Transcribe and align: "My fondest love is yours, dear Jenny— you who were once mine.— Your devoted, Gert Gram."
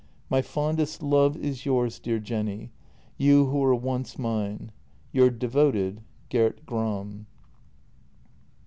"My 0.31 0.41
fondest 0.41 1.03
love 1.03 1.37
is 1.37 1.63
yours, 1.63 1.99
dear 1.99 2.17
Jenny— 2.17 2.71
you 3.27 3.45
who 3.45 3.59
were 3.59 3.75
once 3.75 4.17
mine.— 4.17 4.71
Your 5.13 5.29
devoted, 5.29 6.01
Gert 6.31 6.65
Gram." 6.65 7.27